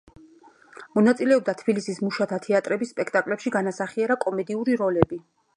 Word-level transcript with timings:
მონაწილეობდა 0.99 1.55
თბილისის 1.59 2.01
მუშათა 2.05 2.41
თეატრების 2.47 2.95
სპექტაკლებში 2.97 3.55
განასახიერა 3.59 4.21
კომედიური 4.29 4.83
როლები. 4.85 5.25